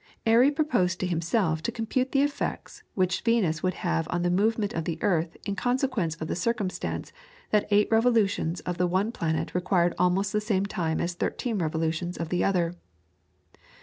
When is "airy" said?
0.25-0.49